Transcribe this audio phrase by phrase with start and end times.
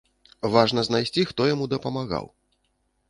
[0.53, 2.25] Важна знайсці, хто яму дапамагаў.